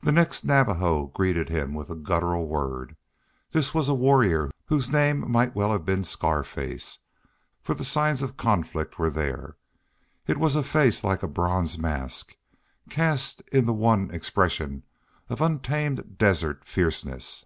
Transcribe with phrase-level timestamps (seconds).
[0.00, 2.96] The next Navajo greeted him with a guttural word.
[3.50, 7.00] This was a warrior whose name might well have been Scarface,
[7.60, 9.58] for the signs of conflict were there.
[10.26, 12.34] It was a face like a bronze mask,
[12.88, 14.84] cast in the one expression
[15.28, 17.44] of untamed desert fierceness.